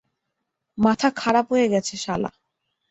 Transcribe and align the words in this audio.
মাথা 0.77 1.09
খারাপ 1.15 1.45
হয়ে 1.51 1.67
গেছে 1.67 1.93
শালা। 1.97 2.29